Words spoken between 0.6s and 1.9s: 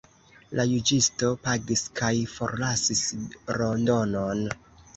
juĝisto pagis